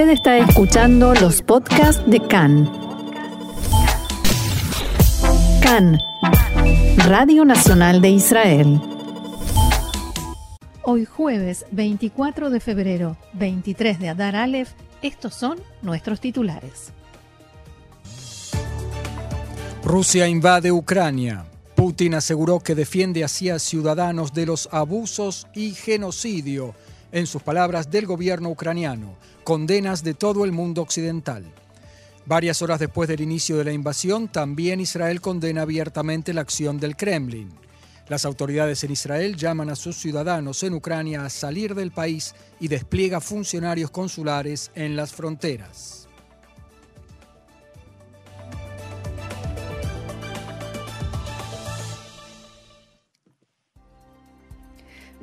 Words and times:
Usted 0.00 0.12
está 0.12 0.38
escuchando 0.38 1.12
los 1.12 1.42
podcasts 1.42 2.02
de 2.06 2.26
CAN. 2.26 2.72
CAN, 5.60 5.98
Radio 7.06 7.44
Nacional 7.44 8.00
de 8.00 8.08
Israel. 8.08 8.80
Hoy 10.84 11.04
jueves 11.04 11.66
24 11.72 12.48
de 12.48 12.60
febrero, 12.60 13.18
23 13.34 13.98
de 13.98 14.08
Adar 14.08 14.36
Aleph, 14.36 14.70
estos 15.02 15.34
son 15.34 15.60
nuestros 15.82 16.18
titulares. 16.18 16.94
Rusia 19.84 20.26
invade 20.28 20.72
Ucrania. 20.72 21.44
Putin 21.74 22.14
aseguró 22.14 22.60
que 22.60 22.74
defiende 22.74 23.22
así 23.22 23.50
a 23.50 23.58
ciudadanos 23.58 24.32
de 24.32 24.46
los 24.46 24.66
abusos 24.72 25.46
y 25.54 25.72
genocidio, 25.72 26.74
en 27.12 27.26
sus 27.26 27.42
palabras, 27.42 27.90
del 27.90 28.06
gobierno 28.06 28.50
ucraniano, 28.50 29.14
condenas 29.44 30.02
de 30.02 30.14
todo 30.14 30.44
el 30.44 30.52
mundo 30.52 30.82
occidental. 30.82 31.44
Varias 32.26 32.62
horas 32.62 32.78
después 32.78 33.08
del 33.08 33.20
inicio 33.20 33.56
de 33.56 33.64
la 33.64 33.72
invasión, 33.72 34.28
también 34.28 34.80
Israel 34.80 35.20
condena 35.20 35.62
abiertamente 35.62 36.32
la 36.32 36.42
acción 36.42 36.78
del 36.78 36.96
Kremlin. 36.96 37.50
Las 38.08 38.24
autoridades 38.24 38.82
en 38.84 38.90
Israel 38.90 39.36
llaman 39.36 39.70
a 39.70 39.76
sus 39.76 39.96
ciudadanos 39.96 40.62
en 40.62 40.74
Ucrania 40.74 41.24
a 41.24 41.30
salir 41.30 41.74
del 41.74 41.92
país 41.92 42.34
y 42.58 42.68
despliega 42.68 43.20
funcionarios 43.20 43.90
consulares 43.90 44.70
en 44.74 44.96
las 44.96 45.12
fronteras. 45.12 45.99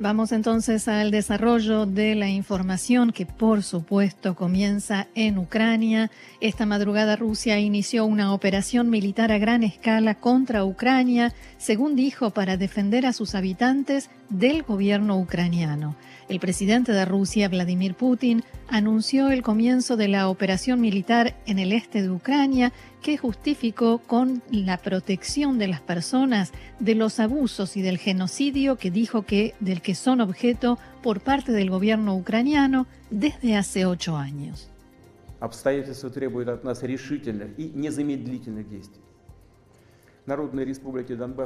Vamos 0.00 0.30
entonces 0.30 0.86
al 0.86 1.10
desarrollo 1.10 1.84
de 1.84 2.14
la 2.14 2.28
información 2.28 3.10
que 3.10 3.26
por 3.26 3.64
supuesto 3.64 4.36
comienza 4.36 5.08
en 5.16 5.38
Ucrania. 5.38 6.12
Esta 6.40 6.66
madrugada 6.66 7.16
Rusia 7.16 7.58
inició 7.58 8.04
una 8.04 8.32
operación 8.32 8.90
militar 8.90 9.32
a 9.32 9.38
gran 9.38 9.64
escala 9.64 10.14
contra 10.14 10.64
Ucrania, 10.64 11.34
según 11.56 11.96
dijo, 11.96 12.30
para 12.30 12.56
defender 12.56 13.06
a 13.06 13.12
sus 13.12 13.34
habitantes 13.34 14.08
del 14.28 14.62
gobierno 14.62 15.18
ucraniano. 15.18 15.96
El 16.28 16.38
presidente 16.38 16.92
de 16.92 17.04
Rusia, 17.04 17.48
Vladimir 17.48 17.94
Putin, 17.94 18.44
anunció 18.68 19.30
el 19.30 19.42
comienzo 19.42 19.96
de 19.96 20.08
la 20.08 20.28
operación 20.28 20.80
militar 20.80 21.36
en 21.46 21.58
el 21.58 21.72
este 21.72 22.02
de 22.02 22.10
Ucrania 22.10 22.72
que 23.02 23.16
justificó 23.16 23.98
con 23.98 24.42
la 24.50 24.76
protección 24.78 25.58
de 25.58 25.68
las 25.68 25.80
personas 25.80 26.52
de 26.78 26.94
los 26.94 27.18
abusos 27.20 27.76
y 27.76 27.82
del 27.82 27.98
genocidio 27.98 28.76
que 28.76 28.90
dijo 28.90 29.22
que 29.22 29.54
del 29.60 29.82
que 29.82 29.94
son 29.94 30.20
objeto 30.20 30.78
por 31.02 31.20
parte 31.20 31.52
del 31.52 31.70
gobierno 31.70 32.14
ucraniano 32.14 32.86
desde 33.10 33.56
hace 33.56 33.86
ocho 33.86 34.16
años. 34.16 34.70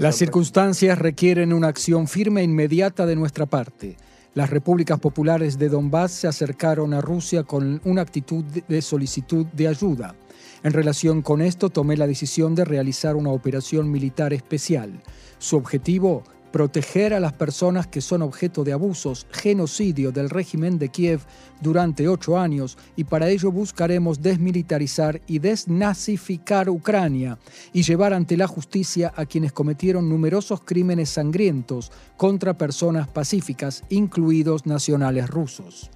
Las 0.01 0.17
circunstancias 0.17 0.99
requieren 0.99 1.53
una 1.53 1.69
acción 1.69 2.09
firme 2.09 2.41
e 2.41 2.45
inmediata 2.45 3.07
de 3.07 3.15
nuestra 3.15 3.47
parte. 3.47 3.97
Las 4.35 4.49
repúblicas 4.49 4.99
populares 4.99 5.59
de 5.59 5.69
Donbass 5.69 6.13
se 6.13 6.27
acercaron 6.27 6.95
a 6.95 7.03
Rusia 7.03 7.43
con 7.43 7.83
una 7.85 8.01
actitud 8.01 8.43
de 8.45 8.81
solicitud 8.81 9.45
de 9.53 9.69
ayuda. 9.69 10.15
En 10.63 10.73
relación 10.73 11.21
con 11.21 11.43
esto, 11.43 11.69
tomé 11.69 11.99
la 11.99 12.07
decisión 12.07 12.55
de 12.55 12.65
realizar 12.65 13.15
una 13.15 13.29
operación 13.29 13.91
militar 13.91 14.33
especial. 14.33 15.03
Su 15.39 15.57
objetivo, 15.57 16.23
proteger 16.53 17.15
a 17.15 17.21
las 17.21 17.33
personas 17.33 17.87
que 17.87 18.01
son 18.01 18.23
objeto 18.23 18.63
de 18.63 18.73
abusos, 18.73 19.27
genocidio 19.31 20.13
del 20.13 20.31
régimen 20.31 20.79
de 20.79 20.91
Kiev 20.91 21.23
durante 21.61 22.09
ocho 22.09 22.39
años 22.39 22.77
y 22.95 23.05
para 23.05 23.29
ello 23.29 23.51
buscaremos 23.51 24.21
desmilitarizar 24.21 25.21
y 25.27 25.39
desnazificar 25.39 26.69
Ucrania 26.69 27.39
y 27.73 27.83
llevar 27.83 28.13
ante 28.13 28.37
la 28.37 28.47
justicia 28.47 29.13
a 29.17 29.27
quienes 29.27 29.53
cometieron 29.53 30.09
numerosos 30.09 30.61
crímenes 30.61 31.09
sangrientos 31.09 31.91
contra 32.17 32.59
personas 32.59 33.09
pacíficas, 33.09 33.83
incluidos 33.89 34.67
nacionales 34.67 35.29
rusos. 35.29 35.91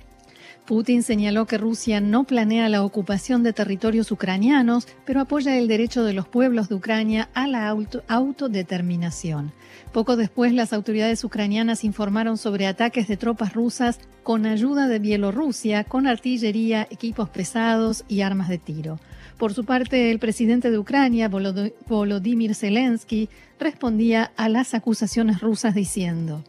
Putin 0.66 1.02
señaló 1.04 1.46
que 1.46 1.58
Rusia 1.58 2.00
no 2.00 2.24
planea 2.24 2.68
la 2.68 2.82
ocupación 2.82 3.44
de 3.44 3.52
territorios 3.52 4.10
ucranianos, 4.10 4.88
pero 5.04 5.20
apoya 5.20 5.56
el 5.56 5.68
derecho 5.68 6.02
de 6.02 6.12
los 6.12 6.26
pueblos 6.26 6.68
de 6.68 6.74
Ucrania 6.74 7.28
a 7.34 7.46
la 7.46 7.68
autodeterminación. 8.08 9.52
Poco 9.92 10.16
después, 10.16 10.52
las 10.52 10.72
autoridades 10.72 11.22
ucranianas 11.22 11.84
informaron 11.84 12.36
sobre 12.36 12.66
ataques 12.66 13.06
de 13.06 13.16
tropas 13.16 13.54
rusas 13.54 14.00
con 14.24 14.44
ayuda 14.44 14.88
de 14.88 14.98
Bielorrusia, 14.98 15.84
con 15.84 16.08
artillería, 16.08 16.88
equipos 16.90 17.28
pesados 17.28 18.04
y 18.08 18.22
armas 18.22 18.48
de 18.48 18.58
tiro. 18.58 18.98
Por 19.38 19.54
su 19.54 19.64
parte, 19.64 20.10
el 20.10 20.18
presidente 20.18 20.72
de 20.72 20.78
Ucrania, 20.78 21.28
Volodymyr 21.28 22.54
Zelensky, 22.56 23.28
respondía 23.60 24.32
a 24.36 24.48
las 24.48 24.74
acusaciones 24.74 25.40
rusas 25.40 25.74
diciendo: 25.74 26.42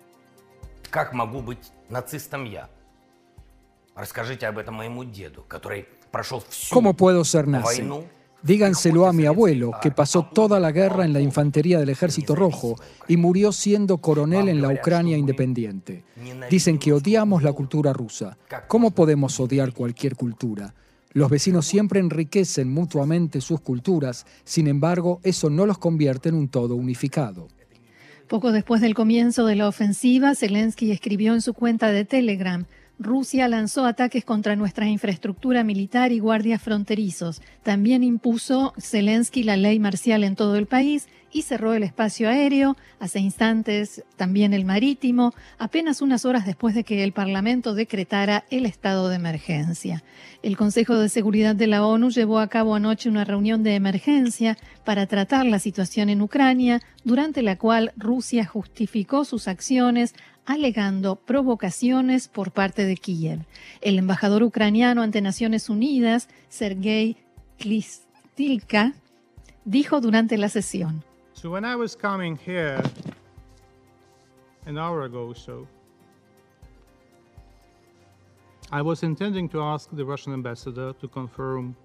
¿Cómo 0.92 1.46
puedo 1.46 1.58
ser 2.08 2.77
nazi? 7.48 7.84
Díganselo 8.44 9.08
a 9.08 9.14
mi 9.14 9.26
abuelo, 9.26 9.72
que 9.82 9.90
pasó 9.90 10.30
toda 10.32 10.60
la 10.60 10.72
guerra 10.72 11.04
en 11.06 11.12
la 11.12 11.20
infantería 11.20 11.80
del 11.80 11.90
Ejército 11.90 12.36
Rojo 12.36 12.76
y 13.08 13.18
murió 13.18 13.52
siendo 13.52 13.98
coronel 13.98 14.48
en 14.48 14.62
la 14.62 14.70
Ucrania 14.70 15.18
independiente. 15.18 16.04
Dicen 16.50 16.78
que 16.78 16.94
odiamos 16.94 17.42
la 17.42 17.52
cultura 17.52 17.94
rusa. 17.94 18.38
¿Cómo 18.68 18.92
podemos 18.92 19.40
odiar 19.40 19.74
cualquier 19.74 20.16
cultura? 20.16 20.76
Los 21.14 21.32
vecinos 21.32 21.66
siempre 21.66 22.00
enriquecen 22.00 22.72
mutuamente 22.72 23.42
sus 23.42 23.60
culturas, 23.60 24.28
sin 24.44 24.68
embargo, 24.68 25.20
eso 25.24 25.50
no 25.50 25.66
los 25.66 25.80
convierte 25.80 26.30
en 26.30 26.36
un 26.36 26.48
todo 26.48 26.76
unificado. 26.76 27.48
Poco 28.28 28.52
después 28.52 28.82
del 28.82 28.94
comienzo 28.94 29.46
de 29.46 29.56
la 29.56 29.68
ofensiva, 29.68 30.36
Zelensky 30.36 30.92
escribió 30.92 31.34
en 31.34 31.42
su 31.42 31.54
cuenta 31.54 31.92
de 31.92 32.06
Telegram, 32.06 32.66
Rusia 33.00 33.48
lanzó 33.48 33.86
ataques 33.86 34.26
contra 34.26 34.56
nuestra 34.56 34.88
infraestructura 34.88 35.64
militar 35.64 36.12
y 36.12 36.20
guardias 36.20 36.62
fronterizos. 36.62 37.42
También 37.62 38.04
impuso 38.04 38.74
Zelensky 38.80 39.44
la 39.44 39.56
ley 39.56 39.80
marcial 39.80 40.24
en 40.24 40.36
todo 40.36 40.56
el 40.56 40.66
país 40.66 41.08
y 41.32 41.44
cerró 41.44 41.74
el 41.74 41.84
espacio 41.84 42.30
aéreo, 42.30 42.78
hace 43.00 43.20
instantes 43.20 44.04
también 44.16 44.54
el 44.54 44.66
marítimo, 44.66 45.34
apenas 45.60 46.02
unas 46.02 46.26
horas 46.26 46.46
después 46.46 46.74
de 46.74 46.84
que 46.84 47.04
el 47.04 47.12
Parlamento 47.12 47.76
decretara 47.76 48.46
el 48.50 48.66
estado 48.66 49.10
de 49.10 49.18
emergencia. 49.18 50.04
El 50.42 50.58
Consejo 50.58 50.96
de 50.96 51.10
Seguridad 51.10 51.56
de 51.56 51.68
la 51.68 51.86
ONU 51.86 52.10
llevó 52.10 52.40
a 52.40 52.48
cabo 52.48 52.76
anoche 52.76 53.10
una 53.10 53.26
reunión 53.26 53.62
de 53.62 53.76
emergencia 53.76 54.58
para 54.86 55.06
tratar 55.06 55.46
la 55.46 55.60
situación 55.60 56.10
en 56.10 56.22
Ucrania, 56.22 56.82
durante 57.04 57.42
la 57.44 57.58
cual 57.58 57.92
Rusia 57.98 58.46
justificó 58.46 59.26
sus 59.26 59.48
acciones 59.48 60.16
alegando 60.48 61.18
provocaciones 61.18 62.30
por 62.30 62.52
parte 62.52 62.86
de 62.86 62.96
Kiev. 62.96 63.46
El 63.82 64.00
embajador 64.00 64.42
ucraniano 64.44 65.04
ante 65.04 65.22
Naciones 65.22 65.70
Unidas, 65.70 66.30
Sergei 66.48 67.18
Klistilka, 67.60 68.94
dijo 69.66 70.02
durante 70.02 70.38
la 70.38 70.48
sesión. 70.48 71.04
So 71.34 71.52
when 71.52 71.66
I 71.66 71.76
was 71.76 71.96
coming 71.96 72.38
here 72.38 72.82
an 74.66 74.78
hour 74.78 75.04
ago 75.04 75.28
or 75.28 75.36
so, 75.36 75.68
I 78.72 78.82
was 78.82 79.04
intending 79.04 79.48
to 79.50 79.62
ask 79.62 79.90
the 79.96 80.04
Russian 80.04 80.34
ambassador 80.34 80.94
to 80.96 81.08
confirm 81.08 81.76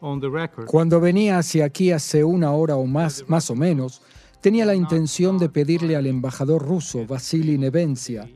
on 0.00 0.20
the 0.20 0.28
record. 0.28 0.66
Cuando 0.66 1.00
venía 1.00 1.38
hacia 1.38 1.66
aquí 1.66 1.92
hace 1.92 2.24
una 2.24 2.52
hora 2.52 2.76
o 2.76 2.86
más, 2.86 3.24
más 3.28 3.50
o 3.50 3.54
menos, 3.54 4.00
tenía 4.40 4.64
la 4.64 4.74
intención 4.74 5.38
de 5.38 5.48
pedirle 5.48 5.96
al 5.96 6.06
embajador 6.06 6.62
ruso, 6.66 7.06
Vasily 7.06 7.58
Nevencia, 7.58 8.28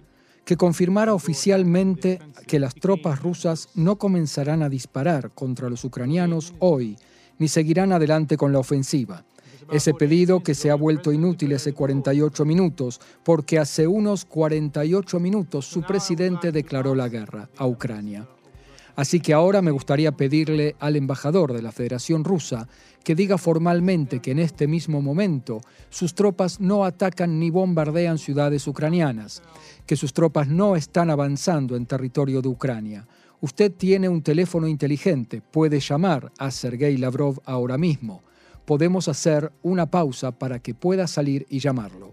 que 0.44 0.56
confirmara 0.56 1.14
oficialmente 1.14 2.20
que 2.46 2.60
las 2.60 2.74
tropas 2.74 3.22
rusas 3.22 3.68
no 3.74 3.96
comenzarán 3.96 4.62
a 4.62 4.68
disparar 4.68 5.30
contra 5.30 5.70
los 5.70 5.84
ucranianos 5.84 6.54
hoy, 6.58 6.96
ni 7.38 7.48
seguirán 7.48 7.92
adelante 7.92 8.36
con 8.36 8.52
la 8.52 8.58
ofensiva. 8.58 9.24
Ese 9.72 9.94
pedido 9.94 10.42
que 10.42 10.54
se 10.54 10.70
ha 10.70 10.74
vuelto 10.74 11.10
inútil 11.10 11.54
hace 11.54 11.72
48 11.72 12.44
minutos, 12.44 13.00
porque 13.22 13.58
hace 13.58 13.86
unos 13.86 14.26
48 14.26 15.18
minutos 15.20 15.64
su 15.66 15.82
presidente 15.82 16.52
declaró 16.52 16.94
la 16.94 17.08
guerra 17.08 17.48
a 17.56 17.66
Ucrania. 17.66 18.28
Así 18.96 19.18
que 19.20 19.32
ahora 19.32 19.60
me 19.60 19.72
gustaría 19.72 20.12
pedirle 20.12 20.76
al 20.78 20.96
embajador 20.96 21.52
de 21.52 21.62
la 21.62 21.72
Federación 21.72 22.22
Rusa 22.22 22.68
que 23.02 23.14
diga 23.14 23.38
formalmente 23.38 24.20
que 24.20 24.30
en 24.30 24.38
este 24.38 24.66
mismo 24.68 25.02
momento 25.02 25.60
sus 25.90 26.14
tropas 26.14 26.60
no 26.60 26.84
atacan 26.84 27.38
ni 27.38 27.50
bombardean 27.50 28.18
ciudades 28.18 28.66
ucranianas, 28.66 29.42
que 29.86 29.96
sus 29.96 30.12
tropas 30.12 30.48
no 30.48 30.76
están 30.76 31.10
avanzando 31.10 31.76
en 31.76 31.86
territorio 31.86 32.40
de 32.40 32.48
Ucrania. 32.48 33.06
Usted 33.40 33.72
tiene 33.72 34.08
un 34.08 34.22
teléfono 34.22 34.68
inteligente, 34.68 35.42
puede 35.42 35.80
llamar 35.80 36.32
a 36.38 36.50
Sergei 36.50 36.96
Lavrov 36.96 37.40
ahora 37.44 37.76
mismo. 37.76 38.22
Podemos 38.64 39.08
hacer 39.08 39.52
una 39.62 39.90
pausa 39.90 40.32
para 40.32 40.60
que 40.60 40.72
pueda 40.72 41.06
salir 41.06 41.46
y 41.50 41.58
llamarlo. 41.58 42.12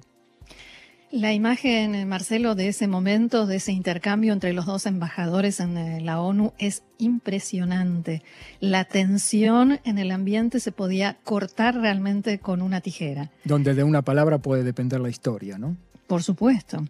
La 1.12 1.34
imagen, 1.34 2.08
Marcelo, 2.08 2.56
de 2.56 2.70
ese 2.70 2.88
momento, 2.88 3.46
de 3.46 3.58
ese 3.58 3.74
intercambio 3.74 4.32
entre 4.32 4.54
los 4.54 4.66
dos 4.66 4.86
embajadores 4.86 5.60
en 5.60 5.78
eh, 5.78 6.00
la 6.00 6.22
ONU 6.22 6.54
es 6.58 6.84
impresionante. 7.00 8.24
La 8.62 8.86
tensión 8.86 9.82
en 9.84 9.98
el 9.98 10.12
ambiente 10.12 10.62
se 10.62 10.72
podía 10.72 11.18
cortar 11.26 11.76
realmente 11.76 12.40
con 12.40 12.62
una 12.62 12.80
tijera. 12.80 13.30
Donde 13.44 13.74
de 13.74 13.84
una 13.84 14.04
palabra 14.04 14.38
puede 14.38 14.64
depender 14.64 15.02
la 15.02 15.10
historia, 15.10 15.58
¿no? 15.58 15.76
Por 16.08 16.24
supuesto. 16.24 16.86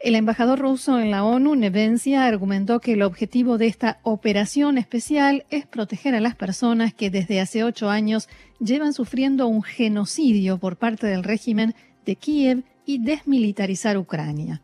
El 0.00 0.14
embajador 0.14 0.58
ruso 0.58 0.98
en 0.98 1.10
la 1.10 1.22
ONU, 1.24 1.54
Nevencia, 1.54 2.26
argumentó 2.26 2.80
que 2.80 2.94
el 2.94 3.02
objetivo 3.02 3.58
de 3.58 3.66
esta 3.66 3.98
operación 4.04 4.78
especial 4.78 5.44
es 5.50 5.66
proteger 5.66 6.14
a 6.14 6.20
las 6.20 6.34
personas 6.34 6.94
que 6.94 7.10
desde 7.10 7.42
hace 7.42 7.62
ocho 7.62 7.90
años 7.90 8.30
llevan 8.58 8.94
sufriendo 8.94 9.46
un 9.48 9.62
genocidio 9.62 10.56
por 10.56 10.76
parte 10.76 11.06
del 11.06 11.24
régimen 11.24 11.74
de 12.06 12.16
Kiev 12.16 12.64
y 12.86 12.98
desmilitarizar 12.98 13.98
Ucrania. 13.98 14.62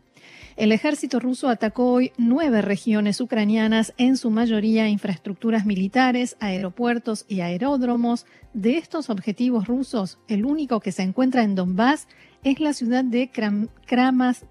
El 0.57 0.71
ejército 0.73 1.19
ruso 1.19 1.49
atacó 1.49 1.93
hoy 1.93 2.13
nueve 2.19 2.61
regiones 2.63 3.21
ucranianas, 3.21 3.95
en 3.97 4.17
su 4.17 4.31
mayoría 4.31 4.89
infraestructuras 4.89 5.65
militares, 5.65 6.37
aeropuertos 6.41 7.25
y 7.29 7.41
aeródromos. 7.41 8.27
De 8.53 8.77
estos 8.77 9.09
objetivos 9.11 9.67
rusos, 9.67 10.19
el 10.29 10.45
único 10.45 10.81
que 10.81 10.93
se 10.93 11.03
encuentra 11.03 11.43
en 11.43 11.55
Donbass 11.55 12.07
es 12.45 12.61
la 12.61 12.75
ciudad 12.75 13.03
de 13.03 13.31
Kramatorsk. 13.31 14.47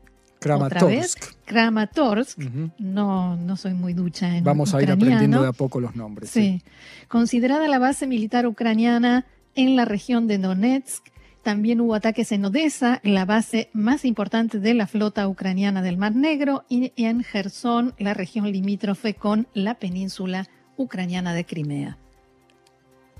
Kramatorsk. 1.45 2.39
no, 2.79 3.35
no 3.35 3.55
soy 3.55 3.75
muy 3.75 3.93
ducha 3.93 4.35
en 4.35 4.43
Vamos 4.43 4.73
a 4.73 4.81
ir 4.81 4.89
aprendiendo 4.89 5.43
de 5.43 5.49
a 5.49 5.53
poco 5.53 5.79
los 5.79 5.95
nombres. 5.95 6.31
sí. 6.31 6.63
Considerada 7.07 7.67
la 7.67 7.77
base 7.77 8.07
militar 8.07 8.47
ucraniana 8.47 9.27
en 9.53 9.75
la 9.75 9.85
región 9.85 10.25
de 10.27 10.39
Donetsk, 10.39 11.05
también 11.43 11.81
hubo 11.81 11.95
ataques 11.95 12.31
en 12.31 12.45
Odessa, 12.45 12.99
la 13.03 13.25
base 13.25 13.69
más 13.73 14.05
importante 14.05 14.59
de 14.59 14.73
la 14.73 14.87
flota 14.87 15.27
ucraniana 15.27 15.81
del 15.81 15.97
Mar 15.97 16.15
Negro, 16.15 16.63
y 16.69 16.91
en 16.95 17.23
Gerson, 17.23 17.93
la 17.97 18.13
región 18.13 18.51
limítrofe 18.51 19.13
con 19.13 19.47
la 19.53 19.75
península 19.75 20.47
ucraniana 20.77 21.33
de 21.33 21.45
Crimea. 21.45 21.97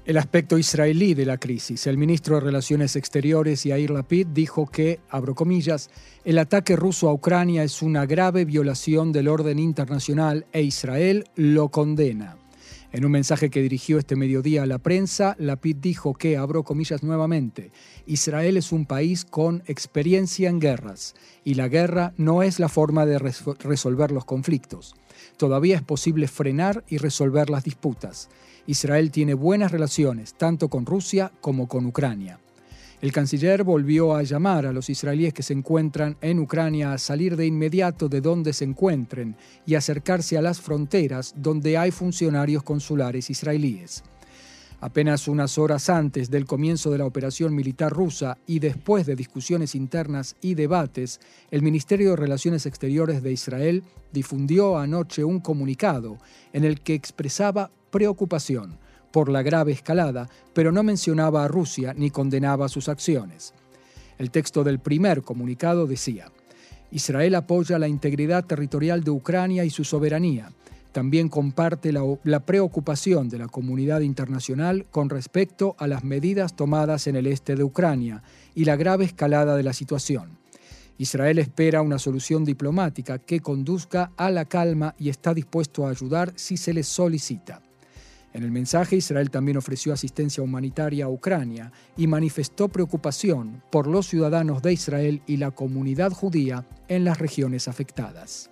El 0.04 0.18
aspecto 0.18 0.58
israelí 0.58 1.14
de 1.14 1.26
la 1.26 1.38
crisis. 1.38 1.86
El 1.86 1.98
ministro 1.98 2.36
de 2.36 2.42
Relaciones 2.42 2.96
Exteriores, 2.96 3.64
Yair 3.64 3.92
Lapid, 3.92 4.28
dijo 4.28 4.66
que, 4.66 5.00
abro 5.10 5.36
comillas, 5.36 5.92
el 6.26 6.40
ataque 6.40 6.76
ruso 6.76 7.08
a 7.08 7.14
Ucrania 7.14 7.64
es 7.64 7.84
una 7.84 8.08
grave 8.08 8.46
violación 8.46 9.12
del 9.12 9.28
orden 9.28 9.60
internacional 9.60 10.48
e 10.54 10.64
Israel 10.64 11.26
lo 11.36 11.70
condena. 11.70 12.41
En 12.94 13.06
un 13.06 13.12
mensaje 13.12 13.50
que 13.50 13.62
dirigió 13.62 13.98
este 13.98 14.18
mediodía 14.18 14.64
a 14.64 14.66
la 14.66 14.78
prensa, 14.78 15.38
Lapid 15.40 15.78
dijo 15.78 16.14
que, 16.14 16.36
abro 16.36 16.64
comillas 16.64 17.04
nuevamente, 17.04 17.72
Israel 18.06 18.58
es 18.58 18.74
un 18.74 18.86
país 18.86 19.24
con 19.24 19.64
experiencia 19.66 20.50
en 20.50 20.60
guerras 20.60 21.16
y 21.46 21.54
la 21.54 21.70
guerra 21.70 22.14
no 22.18 22.44
es 22.44 22.60
la 22.60 22.68
forma 22.68 23.06
de 23.06 23.18
resolver 23.18 24.12
los 24.12 24.26
conflictos. 24.26 24.96
Todavía 25.38 25.78
es 25.78 25.84
posible 25.84 26.28
frenar 26.28 26.84
y 26.90 26.98
resolver 26.98 27.50
las 27.50 27.64
disputas. 27.64 28.30
Israel 28.68 29.10
tiene 29.10 29.36
buenas 29.36 29.72
relaciones 29.72 30.34
tanto 30.34 30.68
con 30.68 30.86
Rusia 30.86 31.32
como 31.40 31.70
con 31.70 31.86
Ucrania. 31.86 32.40
El 33.02 33.12
canciller 33.12 33.64
volvió 33.64 34.16
a 34.16 34.22
llamar 34.22 34.68
a 34.68 34.72
los 34.72 34.88
israelíes 34.88 35.34
que 35.34 35.42
se 35.42 35.54
encuentran 35.54 36.18
en 36.22 36.38
Ucrania 36.38 36.94
a 36.94 37.00
salir 37.00 37.36
de 37.36 37.48
inmediato 37.48 38.08
de 38.08 38.22
donde 38.22 38.54
se 38.54 38.64
encuentren 38.64 39.36
y 39.66 39.74
acercarse 39.74 40.38
a 40.38 40.42
las 40.44 40.62
fronteras 40.62 41.34
donde 41.36 41.80
hay 41.80 41.90
funcionarios 41.90 42.62
consulares 42.62 43.32
israelíes. 43.32 44.04
Apenas 44.82 45.28
unas 45.28 45.58
horas 45.58 45.90
antes 45.90 46.30
del 46.30 46.46
comienzo 46.46 46.92
de 46.92 47.00
la 47.00 47.06
operación 47.06 47.56
militar 47.56 47.92
rusa 47.92 48.38
y 48.46 48.60
después 48.60 49.08
de 49.08 49.16
discusiones 49.16 49.74
internas 49.74 50.36
y 50.40 50.54
debates, 50.54 51.20
el 51.50 51.64
Ministerio 51.64 52.12
de 52.12 52.18
Relaciones 52.18 52.68
Exteriores 52.68 53.24
de 53.24 53.32
Israel 53.32 53.84
difundió 54.12 54.78
anoche 54.78 55.24
un 55.24 55.40
comunicado 55.40 56.20
en 56.54 56.66
el 56.66 56.82
que 56.82 56.94
expresaba 56.94 57.72
preocupación 57.90 58.78
por 59.12 59.30
la 59.30 59.44
grave 59.44 59.72
escalada, 59.72 60.30
pero 60.54 60.72
no 60.72 60.84
mencionaba 60.84 61.44
a 61.44 61.48
Rusia 61.48 61.94
ni 61.96 62.10
condenaba 62.10 62.70
sus 62.70 62.90
acciones. 62.90 63.54
El 64.18 64.32
texto 64.32 64.64
del 64.64 64.80
primer 64.80 65.24
comunicado 65.24 65.88
decía, 65.88 66.32
Israel 66.92 67.36
apoya 67.36 67.80
la 67.80 67.88
integridad 67.88 68.46
territorial 68.46 69.04
de 69.04 69.12
Ucrania 69.12 69.64
y 69.66 69.70
su 69.70 69.84
soberanía. 69.84 70.52
También 70.92 71.30
comparte 71.30 71.94
la, 71.94 72.02
la, 72.24 72.42
preocupación 72.42 73.30
de 73.30 73.40
la 73.40 73.48
comunidad 73.48 74.02
internacional 74.02 74.86
con 74.92 75.10
respecto 75.10 75.76
a 75.80 75.88
las 75.88 76.04
medidas 76.04 76.56
tomadas 76.56 77.08
en 77.08 77.16
el 77.16 77.28
este 77.28 77.56
de 77.56 77.64
Ucrania 77.64 78.24
y 78.54 78.66
la 78.66 78.76
grave 78.76 79.06
escalada 79.06 79.56
de 79.56 79.64
la 79.64 79.72
situación. 79.72 80.38
Israel 80.98 81.40
espera 81.40 81.82
una 81.82 81.98
solución 81.98 82.46
diplomática 82.46 83.18
que 83.18 83.40
conduzca 83.40 84.12
a 84.18 84.30
la 84.30 84.46
calma 84.46 84.94
y 85.00 85.10
está 85.10 85.34
dispuesto 85.34 85.88
a 85.88 85.90
ayudar 85.90 86.34
si 86.36 86.58
se 86.58 86.74
le 86.74 86.84
solicita. 86.84 87.64
En 88.34 88.44
el 88.44 88.52
mensaje, 88.52 88.96
Israel 88.96 89.30
también 89.30 89.58
ofreció 89.58 89.92
asistencia 89.92 90.42
humanitaria 90.42 91.06
a 91.06 91.10
Ucrania 91.10 91.72
y 91.98 92.08
manifestó 92.08 92.70
preocupación 92.70 93.62
por 93.70 93.88
los 93.88 94.08
ciudadanos 94.08 94.62
de 94.62 94.74
Israel 94.74 95.22
y 95.28 95.38
la 95.38 95.52
comunidad 95.52 96.12
judía 96.12 96.66
en 96.88 97.04
las 97.04 97.20
regiones 97.20 97.68
afectadas. 97.68 98.50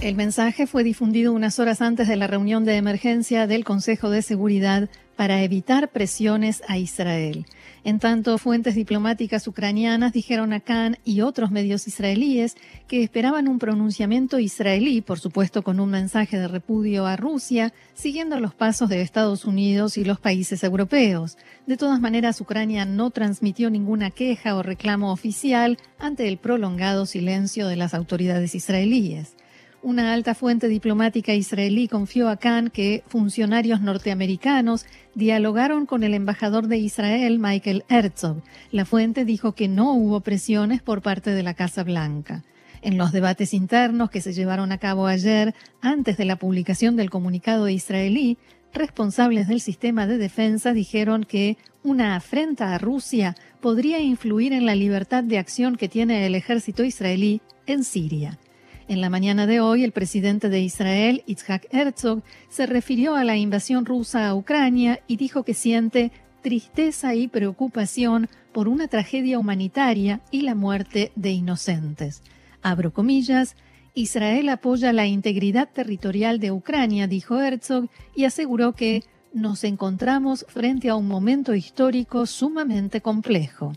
El 0.00 0.16
mensaje 0.16 0.66
fue 0.66 0.84
difundido 0.84 1.32
unas 1.32 1.58
horas 1.58 1.80
antes 1.80 2.08
de 2.08 2.16
la 2.16 2.26
reunión 2.26 2.64
de 2.64 2.76
emergencia 2.76 3.46
del 3.46 3.64
Consejo 3.64 4.10
de 4.10 4.22
Seguridad 4.22 4.90
para 5.14 5.42
evitar 5.42 5.88
presiones 5.88 6.62
a 6.68 6.78
Israel. 6.78 7.46
En 7.84 7.98
tanto, 7.98 8.38
fuentes 8.38 8.74
diplomáticas 8.74 9.46
ucranianas 9.46 10.12
dijeron 10.12 10.52
a 10.52 10.60
Khan 10.60 10.96
y 11.04 11.20
otros 11.20 11.50
medios 11.50 11.86
israelíes 11.86 12.56
que 12.88 13.02
esperaban 13.02 13.46
un 13.46 13.58
pronunciamiento 13.58 14.38
israelí, 14.38 15.02
por 15.02 15.20
supuesto 15.20 15.62
con 15.62 15.80
un 15.80 15.90
mensaje 15.90 16.38
de 16.38 16.48
repudio 16.48 17.06
a 17.06 17.16
Rusia, 17.16 17.74
siguiendo 17.92 18.40
los 18.40 18.54
pasos 18.54 18.88
de 18.88 19.02
Estados 19.02 19.44
Unidos 19.44 19.98
y 19.98 20.04
los 20.04 20.18
países 20.18 20.64
europeos. 20.64 21.36
De 21.66 21.76
todas 21.76 22.00
maneras, 22.00 22.40
Ucrania 22.40 22.86
no 22.86 23.10
transmitió 23.10 23.68
ninguna 23.68 24.10
queja 24.10 24.56
o 24.56 24.62
reclamo 24.62 25.12
oficial 25.12 25.78
ante 25.98 26.28
el 26.28 26.38
prolongado 26.38 27.04
silencio 27.04 27.68
de 27.68 27.76
las 27.76 27.92
autoridades 27.92 28.54
israelíes. 28.54 29.36
Una 29.84 30.14
alta 30.14 30.34
fuente 30.34 30.66
diplomática 30.66 31.34
israelí 31.34 31.88
confió 31.88 32.30
a 32.30 32.38
Khan 32.38 32.70
que 32.70 33.04
funcionarios 33.06 33.82
norteamericanos 33.82 34.86
dialogaron 35.14 35.84
con 35.84 36.04
el 36.04 36.14
embajador 36.14 36.68
de 36.68 36.78
Israel, 36.78 37.38
Michael 37.38 37.84
Herzog. 37.90 38.40
La 38.70 38.86
fuente 38.86 39.26
dijo 39.26 39.52
que 39.52 39.68
no 39.68 39.92
hubo 39.92 40.22
presiones 40.22 40.80
por 40.80 41.02
parte 41.02 41.32
de 41.32 41.42
la 41.42 41.52
Casa 41.52 41.84
Blanca. 41.84 42.44
En 42.80 42.96
los 42.96 43.12
debates 43.12 43.52
internos 43.52 44.08
que 44.08 44.22
se 44.22 44.32
llevaron 44.32 44.72
a 44.72 44.78
cabo 44.78 45.06
ayer, 45.06 45.54
antes 45.82 46.16
de 46.16 46.24
la 46.24 46.36
publicación 46.36 46.96
del 46.96 47.10
comunicado 47.10 47.68
israelí, 47.68 48.38
responsables 48.72 49.48
del 49.48 49.60
sistema 49.60 50.06
de 50.06 50.16
defensa 50.16 50.72
dijeron 50.72 51.24
que 51.24 51.58
una 51.82 52.16
afrenta 52.16 52.74
a 52.74 52.78
Rusia 52.78 53.36
podría 53.60 54.00
influir 54.00 54.54
en 54.54 54.64
la 54.64 54.76
libertad 54.76 55.22
de 55.22 55.36
acción 55.36 55.76
que 55.76 55.90
tiene 55.90 56.24
el 56.24 56.36
ejército 56.36 56.84
israelí 56.84 57.42
en 57.66 57.84
Siria. 57.84 58.38
En 58.86 59.00
la 59.00 59.08
mañana 59.08 59.46
de 59.46 59.60
hoy, 59.60 59.82
el 59.82 59.92
presidente 59.92 60.50
de 60.50 60.60
Israel, 60.60 61.22
Itzhak 61.26 61.72
Herzog, 61.72 62.22
se 62.50 62.66
refirió 62.66 63.14
a 63.16 63.24
la 63.24 63.36
invasión 63.36 63.86
rusa 63.86 64.28
a 64.28 64.34
Ucrania 64.34 65.00
y 65.06 65.16
dijo 65.16 65.42
que 65.42 65.54
siente 65.54 66.12
tristeza 66.42 67.14
y 67.14 67.26
preocupación 67.26 68.28
por 68.52 68.68
una 68.68 68.86
tragedia 68.88 69.38
humanitaria 69.38 70.20
y 70.30 70.42
la 70.42 70.54
muerte 70.54 71.12
de 71.16 71.30
inocentes. 71.30 72.22
Abro 72.60 72.92
comillas, 72.92 73.56
Israel 73.94 74.50
apoya 74.50 74.92
la 74.92 75.06
integridad 75.06 75.70
territorial 75.72 76.38
de 76.38 76.52
Ucrania, 76.52 77.06
dijo 77.06 77.40
Herzog, 77.40 77.88
y 78.14 78.26
aseguró 78.26 78.74
que 78.74 79.02
nos 79.32 79.64
encontramos 79.64 80.44
frente 80.46 80.90
a 80.90 80.94
un 80.94 81.08
momento 81.08 81.54
histórico 81.54 82.26
sumamente 82.26 83.00
complejo. 83.00 83.72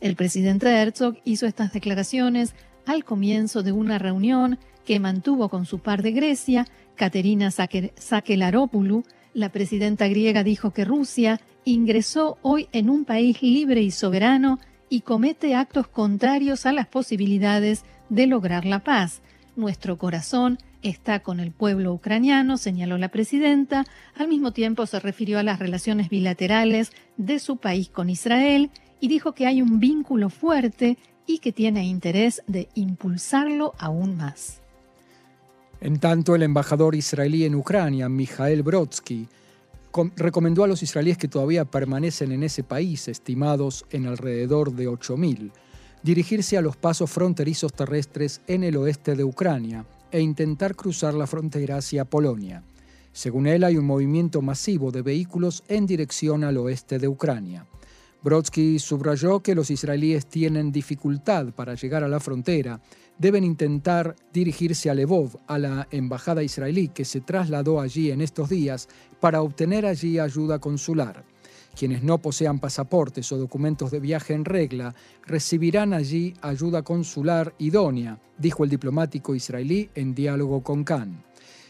El 0.00 0.16
presidente 0.16 0.68
Herzog 0.68 1.16
hizo 1.24 1.46
estas 1.46 1.72
declaraciones 1.72 2.54
al 2.88 3.04
comienzo 3.04 3.62
de 3.62 3.70
una 3.70 3.98
reunión 3.98 4.58
que 4.86 4.98
mantuvo 4.98 5.50
con 5.50 5.66
su 5.66 5.80
par 5.80 6.02
de 6.02 6.12
Grecia, 6.12 6.66
Caterina 6.96 7.50
Sakelaropoulou, 7.50 9.04
la 9.34 9.50
presidenta 9.50 10.08
griega 10.08 10.42
dijo 10.42 10.72
que 10.72 10.86
Rusia 10.86 11.38
ingresó 11.66 12.38
hoy 12.40 12.66
en 12.72 12.88
un 12.88 13.04
país 13.04 13.42
libre 13.42 13.82
y 13.82 13.90
soberano 13.90 14.58
y 14.88 15.02
comete 15.02 15.54
actos 15.54 15.86
contrarios 15.86 16.64
a 16.64 16.72
las 16.72 16.86
posibilidades 16.86 17.84
de 18.08 18.26
lograr 18.26 18.64
la 18.64 18.78
paz. 18.78 19.20
Nuestro 19.54 19.98
corazón 19.98 20.56
está 20.80 21.20
con 21.20 21.40
el 21.40 21.52
pueblo 21.52 21.92
ucraniano, 21.92 22.56
señaló 22.56 22.96
la 22.96 23.10
presidenta. 23.10 23.84
Al 24.16 24.28
mismo 24.28 24.52
tiempo 24.52 24.86
se 24.86 24.98
refirió 24.98 25.38
a 25.38 25.42
las 25.42 25.58
relaciones 25.58 26.08
bilaterales 26.08 26.92
de 27.18 27.38
su 27.38 27.58
país 27.58 27.90
con 27.90 28.08
Israel 28.08 28.70
y 28.98 29.08
dijo 29.08 29.34
que 29.34 29.46
hay 29.46 29.60
un 29.60 29.78
vínculo 29.78 30.30
fuerte 30.30 30.96
y 31.28 31.38
que 31.38 31.52
tiene 31.52 31.86
interés 31.86 32.42
de 32.48 32.68
impulsarlo 32.74 33.74
aún 33.78 34.16
más. 34.16 34.60
En 35.80 36.00
tanto, 36.00 36.34
el 36.34 36.42
embajador 36.42 36.96
israelí 36.96 37.44
en 37.44 37.54
Ucrania, 37.54 38.08
Mikhail 38.08 38.64
Brodsky, 38.64 39.28
recomendó 40.16 40.64
a 40.64 40.66
los 40.66 40.82
israelíes 40.82 41.18
que 41.18 41.28
todavía 41.28 41.64
permanecen 41.64 42.32
en 42.32 42.42
ese 42.42 42.64
país, 42.64 43.06
estimados 43.08 43.84
en 43.90 44.06
alrededor 44.06 44.72
de 44.72 44.88
8.000, 44.88 45.52
dirigirse 46.02 46.56
a 46.56 46.62
los 46.62 46.76
pasos 46.76 47.10
fronterizos 47.10 47.72
terrestres 47.74 48.40
en 48.46 48.64
el 48.64 48.76
oeste 48.76 49.14
de 49.14 49.24
Ucrania 49.24 49.84
e 50.10 50.20
intentar 50.20 50.74
cruzar 50.74 51.14
la 51.14 51.26
frontera 51.26 51.76
hacia 51.76 52.06
Polonia. 52.06 52.62
Según 53.12 53.46
él, 53.46 53.64
hay 53.64 53.76
un 53.76 53.84
movimiento 53.84 54.40
masivo 54.40 54.90
de 54.90 55.02
vehículos 55.02 55.62
en 55.68 55.86
dirección 55.86 56.42
al 56.44 56.56
oeste 56.56 56.98
de 56.98 57.08
Ucrania. 57.08 57.66
Brodsky 58.22 58.78
subrayó 58.78 59.40
que 59.40 59.54
los 59.54 59.70
israelíes 59.70 60.26
tienen 60.26 60.72
dificultad 60.72 61.52
para 61.54 61.74
llegar 61.74 62.02
a 62.02 62.08
la 62.08 62.18
frontera, 62.18 62.80
deben 63.16 63.44
intentar 63.44 64.16
dirigirse 64.32 64.90
a 64.90 64.94
Lvov, 64.94 65.38
a 65.46 65.58
la 65.58 65.88
embajada 65.90 66.42
israelí 66.42 66.88
que 66.88 67.04
se 67.04 67.20
trasladó 67.20 67.80
allí 67.80 68.10
en 68.10 68.20
estos 68.20 68.48
días 68.48 68.88
para 69.20 69.42
obtener 69.42 69.86
allí 69.86 70.18
ayuda 70.18 70.58
consular. 70.58 71.24
Quienes 71.78 72.02
no 72.02 72.18
posean 72.18 72.58
pasaportes 72.58 73.30
o 73.30 73.38
documentos 73.38 73.92
de 73.92 74.00
viaje 74.00 74.34
en 74.34 74.44
regla 74.44 74.96
recibirán 75.24 75.92
allí 75.92 76.34
ayuda 76.40 76.82
consular 76.82 77.54
idónea, 77.58 78.18
dijo 78.36 78.64
el 78.64 78.70
diplomático 78.70 79.36
israelí 79.36 79.90
en 79.94 80.12
diálogo 80.12 80.64
con 80.64 80.82
Khan. 80.82 81.27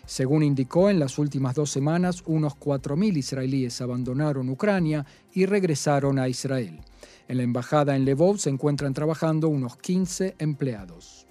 Según 0.08 0.42
indicó, 0.42 0.88
en 0.88 0.98
las 0.98 1.18
últimas 1.18 1.54
dos 1.54 1.68
semanas 1.68 2.22
unos 2.24 2.54
4.000 2.54 3.18
israelíes 3.18 3.78
abandonaron 3.82 4.48
Ucrania 4.48 5.04
y 5.34 5.44
regresaron 5.44 6.18
a 6.18 6.30
Israel. 6.30 6.80
En 7.28 7.36
la 7.36 7.42
embajada 7.42 7.94
en 7.94 8.06
Lvov 8.06 8.38
se 8.38 8.48
encuentran 8.48 8.94
trabajando 8.94 9.50
unos 9.50 9.76
15 9.76 10.34
empleados. 10.38 11.26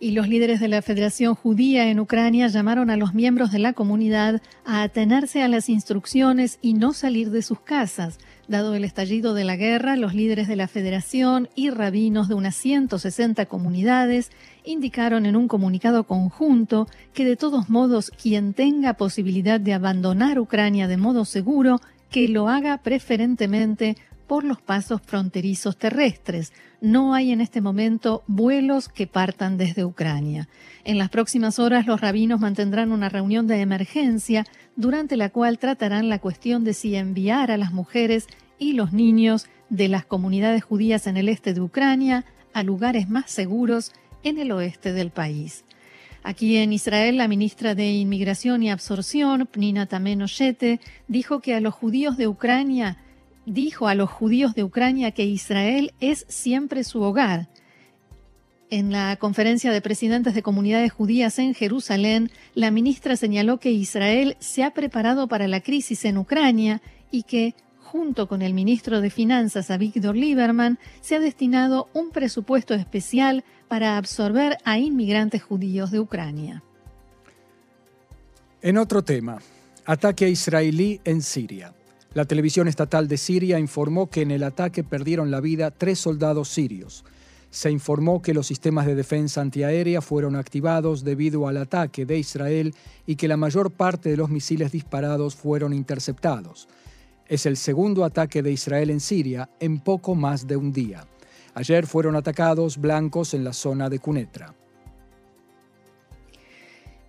Y 0.00 0.12
los 0.12 0.28
líderes 0.28 0.60
de 0.60 0.68
la 0.68 0.80
Federación 0.80 1.34
Judía 1.34 1.90
en 1.90 2.00
Ucrania 2.00 2.48
llamaron 2.48 2.88
a 2.88 2.96
los 2.96 3.12
miembros 3.12 3.52
de 3.52 3.58
la 3.58 3.74
comunidad 3.74 4.40
a 4.64 4.82
atenerse 4.82 5.42
a 5.42 5.48
las 5.48 5.68
instrucciones 5.68 6.58
y 6.62 6.72
no 6.72 6.94
salir 6.94 7.30
de 7.30 7.42
sus 7.42 7.60
casas. 7.60 8.18
Dado 8.48 8.76
el 8.76 8.84
estallido 8.84 9.34
de 9.34 9.42
la 9.42 9.56
guerra, 9.56 9.96
los 9.96 10.14
líderes 10.14 10.46
de 10.46 10.54
la 10.54 10.68
Federación 10.68 11.48
y 11.56 11.70
rabinos 11.70 12.28
de 12.28 12.34
unas 12.34 12.54
160 12.54 13.46
comunidades 13.46 14.30
indicaron 14.64 15.26
en 15.26 15.34
un 15.34 15.48
comunicado 15.48 16.04
conjunto 16.04 16.86
que 17.12 17.24
de 17.24 17.34
todos 17.34 17.68
modos 17.68 18.12
quien 18.12 18.54
tenga 18.54 18.94
posibilidad 18.94 19.58
de 19.58 19.74
abandonar 19.74 20.38
Ucrania 20.38 20.86
de 20.86 20.96
modo 20.96 21.24
seguro, 21.24 21.80
que 22.08 22.28
lo 22.28 22.48
haga 22.48 22.78
preferentemente 22.78 23.96
por 24.26 24.44
los 24.44 24.60
pasos 24.60 25.00
fronterizos 25.02 25.76
terrestres. 25.76 26.52
No 26.80 27.14
hay 27.14 27.32
en 27.32 27.40
este 27.40 27.60
momento 27.60 28.22
vuelos 28.26 28.88
que 28.88 29.06
partan 29.06 29.56
desde 29.56 29.84
Ucrania. 29.84 30.48
En 30.84 30.98
las 30.98 31.10
próximas 31.10 31.58
horas 31.58 31.86
los 31.86 32.00
rabinos 32.00 32.40
mantendrán 32.40 32.92
una 32.92 33.08
reunión 33.08 33.46
de 33.46 33.60
emergencia 33.60 34.44
durante 34.76 35.16
la 35.16 35.30
cual 35.30 35.58
tratarán 35.58 36.08
la 36.08 36.18
cuestión 36.18 36.64
de 36.64 36.74
si 36.74 36.96
enviar 36.96 37.50
a 37.50 37.56
las 37.56 37.72
mujeres 37.72 38.26
y 38.58 38.72
los 38.72 38.92
niños 38.92 39.46
de 39.70 39.88
las 39.88 40.04
comunidades 40.04 40.64
judías 40.64 41.06
en 41.06 41.16
el 41.16 41.28
este 41.28 41.54
de 41.54 41.60
Ucrania 41.60 42.24
a 42.52 42.62
lugares 42.62 43.08
más 43.08 43.30
seguros 43.30 43.92
en 44.22 44.38
el 44.38 44.52
oeste 44.52 44.92
del 44.92 45.10
país. 45.10 45.64
Aquí 46.22 46.56
en 46.56 46.72
Israel, 46.72 47.18
la 47.18 47.28
ministra 47.28 47.76
de 47.76 47.92
Inmigración 47.92 48.62
y 48.62 48.70
Absorción, 48.70 49.46
Pnina 49.46 49.86
Tameno 49.86 50.26
dijo 51.06 51.40
que 51.40 51.54
a 51.54 51.60
los 51.60 51.72
judíos 51.72 52.16
de 52.16 52.26
Ucrania 52.26 52.96
dijo 53.46 53.88
a 53.88 53.94
los 53.94 54.10
judíos 54.10 54.54
de 54.54 54.64
Ucrania 54.64 55.12
que 55.12 55.24
Israel 55.24 55.94
es 56.00 56.26
siempre 56.28 56.84
su 56.84 57.00
hogar. 57.00 57.48
En 58.68 58.90
la 58.90 59.16
conferencia 59.16 59.70
de 59.70 59.80
presidentes 59.80 60.34
de 60.34 60.42
comunidades 60.42 60.92
judías 60.92 61.38
en 61.38 61.54
Jerusalén, 61.54 62.30
la 62.54 62.72
ministra 62.72 63.16
señaló 63.16 63.58
que 63.60 63.70
Israel 63.70 64.36
se 64.40 64.64
ha 64.64 64.72
preparado 64.72 65.28
para 65.28 65.46
la 65.46 65.60
crisis 65.60 66.04
en 66.04 66.18
Ucrania 66.18 66.82
y 67.12 67.22
que, 67.22 67.54
junto 67.78 68.26
con 68.26 68.42
el 68.42 68.54
ministro 68.54 69.00
de 69.00 69.10
Finanzas, 69.10 69.70
Avigdor 69.70 70.16
Lieberman, 70.16 70.80
se 71.00 71.14
ha 71.14 71.20
destinado 71.20 71.88
un 71.94 72.10
presupuesto 72.10 72.74
especial 72.74 73.44
para 73.68 73.96
absorber 73.96 74.58
a 74.64 74.78
inmigrantes 74.78 75.44
judíos 75.44 75.92
de 75.92 76.00
Ucrania. 76.00 76.64
En 78.62 78.78
otro 78.78 79.04
tema, 79.04 79.38
ataque 79.84 80.28
israelí 80.28 81.00
en 81.04 81.22
Siria. 81.22 81.72
La 82.16 82.24
televisión 82.24 82.66
estatal 82.66 83.08
de 83.08 83.18
Siria 83.18 83.58
informó 83.58 84.08
que 84.08 84.22
en 84.22 84.30
el 84.30 84.42
ataque 84.42 84.82
perdieron 84.82 85.30
la 85.30 85.42
vida 85.42 85.70
tres 85.70 85.98
soldados 85.98 86.48
sirios. 86.48 87.04
Se 87.50 87.70
informó 87.70 88.22
que 88.22 88.32
los 88.32 88.46
sistemas 88.46 88.86
de 88.86 88.94
defensa 88.94 89.42
antiaérea 89.42 90.00
fueron 90.00 90.34
activados 90.34 91.04
debido 91.04 91.46
al 91.46 91.58
ataque 91.58 92.06
de 92.06 92.16
Israel 92.16 92.74
y 93.06 93.16
que 93.16 93.28
la 93.28 93.36
mayor 93.36 93.70
parte 93.70 94.08
de 94.08 94.16
los 94.16 94.30
misiles 94.30 94.72
disparados 94.72 95.36
fueron 95.36 95.74
interceptados. 95.74 96.68
Es 97.26 97.44
el 97.44 97.58
segundo 97.58 98.02
ataque 98.02 98.42
de 98.42 98.50
Israel 98.50 98.88
en 98.88 99.00
Siria 99.00 99.50
en 99.60 99.78
poco 99.80 100.14
más 100.14 100.46
de 100.46 100.56
un 100.56 100.72
día. 100.72 101.06
Ayer 101.52 101.86
fueron 101.86 102.16
atacados 102.16 102.78
blancos 102.78 103.34
en 103.34 103.44
la 103.44 103.52
zona 103.52 103.90
de 103.90 103.98
Cunetra. 103.98 104.54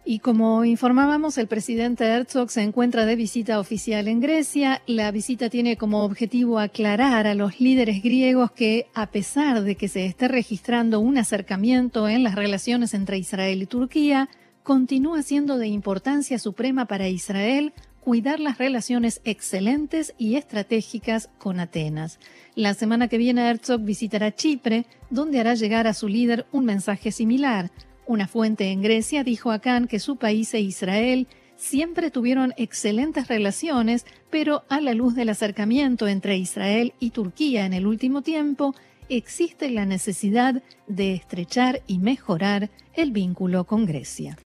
Y 0.09 0.19
como 0.19 0.63
informábamos, 0.63 1.37
el 1.37 1.47
presidente 1.47 2.05
Herzog 2.05 2.49
se 2.49 2.61
encuentra 2.61 3.05
de 3.05 3.17
visita 3.17 3.59
oficial 3.59 4.07
en 4.07 4.21
Grecia. 4.21 4.81
La 4.87 5.11
visita 5.11 5.49
tiene 5.49 5.75
como 5.75 6.05
objetivo 6.05 6.59
aclarar 6.59 7.27
a 7.27 7.35
los 7.35 7.59
líderes 7.59 8.01
griegos 8.01 8.51
que, 8.51 8.87
a 8.93 9.07
pesar 9.07 9.63
de 9.63 9.75
que 9.75 9.89
se 9.89 10.05
esté 10.05 10.29
registrando 10.29 11.01
un 11.01 11.17
acercamiento 11.17 12.07
en 12.07 12.23
las 12.23 12.35
relaciones 12.35 12.93
entre 12.93 13.17
Israel 13.17 13.61
y 13.61 13.65
Turquía, 13.65 14.29
continúa 14.63 15.23
siendo 15.23 15.57
de 15.57 15.67
importancia 15.67 16.39
suprema 16.39 16.85
para 16.85 17.09
Israel 17.09 17.73
cuidar 17.99 18.39
las 18.39 18.59
relaciones 18.59 19.19
excelentes 19.25 20.13
y 20.17 20.37
estratégicas 20.37 21.29
con 21.37 21.59
Atenas. 21.59 22.17
La 22.55 22.73
semana 22.75 23.09
que 23.09 23.17
viene 23.17 23.49
Herzog 23.49 23.81
visitará 23.81 24.33
Chipre, 24.33 24.85
donde 25.09 25.41
hará 25.41 25.55
llegar 25.55 25.85
a 25.85 25.93
su 25.93 26.07
líder 26.07 26.45
un 26.53 26.63
mensaje 26.63 27.11
similar 27.11 27.71
una 28.07 28.27
fuente 28.27 28.71
en 28.71 28.81
Grecia 28.81 29.23
dijo 29.23 29.51
a 29.51 29.59
Khan 29.59 29.87
que 29.87 29.99
su 29.99 30.15
país 30.15 30.53
e 30.53 30.61
Israel 30.61 31.27
siempre 31.55 32.11
tuvieron 32.11 32.53
excelentes 32.57 33.27
relaciones, 33.27 34.05
pero 34.29 34.63
a 34.69 34.79
la 34.79 34.93
luz 34.93 35.15
del 35.15 35.29
acercamiento 35.29 36.07
entre 36.07 36.37
Israel 36.37 36.93
y 36.99 37.09
Turquía 37.09 37.65
en 37.65 37.73
el 37.73 37.85
último 37.85 38.21
tiempo, 38.21 38.75
existe 39.09 39.69
la 39.69 39.85
necesidad 39.85 40.61
de 40.87 41.13
estrechar 41.13 41.81
y 41.87 41.99
mejorar 41.99 42.69
el 42.93 43.11
vínculo 43.11 43.65
con 43.65 43.85
Grecia. 43.85 44.37